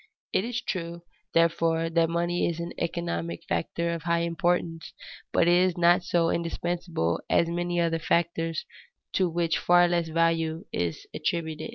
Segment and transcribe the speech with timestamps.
[0.33, 1.03] It is true,
[1.35, 4.93] therefore, that money is an economic factor of high importance,
[5.31, 8.65] but it is not so indispensable as many other factors
[9.13, 11.69] to which far less value is attributed.